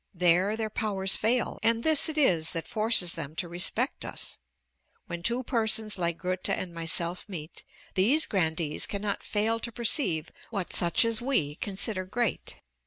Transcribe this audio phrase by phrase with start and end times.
[0.15, 4.39] There their powers fail, and this it is that forces them to respect us.
[5.05, 10.73] When two persons like Goethe and myself meet, these grandees cannot fail to perceive what
[10.73, 12.55] such as we consider great.